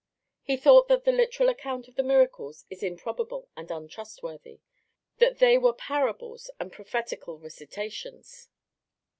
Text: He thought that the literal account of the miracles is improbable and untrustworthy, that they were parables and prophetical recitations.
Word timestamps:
He 0.41 0.57
thought 0.57 0.87
that 0.87 1.03
the 1.03 1.11
literal 1.11 1.47
account 1.47 1.87
of 1.87 1.93
the 1.93 2.01
miracles 2.01 2.65
is 2.71 2.81
improbable 2.81 3.49
and 3.55 3.69
untrustworthy, 3.69 4.59
that 5.19 5.37
they 5.37 5.59
were 5.59 5.73
parables 5.73 6.49
and 6.59 6.73
prophetical 6.73 7.37
recitations. 7.37 8.49